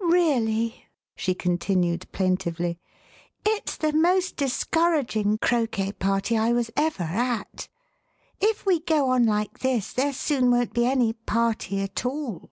[0.00, 2.78] Really," she continued plaintively,
[3.44, 7.68] it's the most discouraging croquet party I was ever at;
[8.40, 12.50] if we go on like this there soon won't be any party at all."